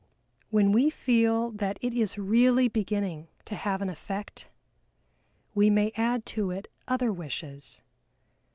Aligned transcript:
When 0.49 0.71
we 0.71 0.89
feel 0.89 1.51
that 1.51 1.77
it 1.79 1.93
is 1.93 2.17
really 2.17 2.67
beginning 2.67 3.27
to 3.45 3.55
have 3.55 3.83
an 3.83 3.89
effect, 3.89 4.49
we 5.53 5.69
may 5.69 5.91
add 5.95 6.25
to 6.25 6.49
it 6.49 6.67
other 6.87 7.11
wishes. 7.13 7.83